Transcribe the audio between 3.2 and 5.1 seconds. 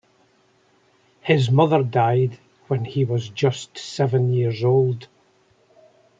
just seven years old.